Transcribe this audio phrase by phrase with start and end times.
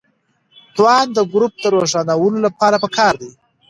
[0.75, 3.31] توان د ګروپ د روښانولو لپاره پکار دی.